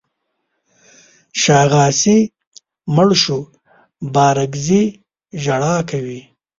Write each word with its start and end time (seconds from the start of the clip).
شاغاسي 1.41 2.17
مړ 2.95 3.09
شو 3.23 3.39
بارکزي 4.13 4.83
ژړا 5.43 5.75
کوي. 5.89 6.21